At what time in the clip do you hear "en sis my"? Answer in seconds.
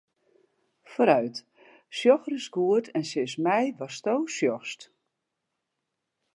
2.97-3.61